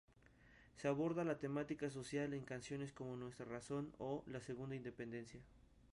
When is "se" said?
0.77-0.87